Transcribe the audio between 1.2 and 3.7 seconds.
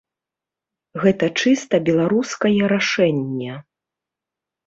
чыста беларускае рашэнне.